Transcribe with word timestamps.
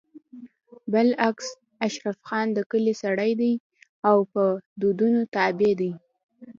بالعكس 0.91 1.47
اشرف 1.85 2.17
خان 2.27 2.47
د 2.53 2.59
کلي 2.71 2.93
سړی 3.03 3.31
دی 3.41 3.53
او 4.09 4.17
په 4.33 4.43
دودونو 4.81 5.21
تابع 5.35 5.71
دی 5.81 5.91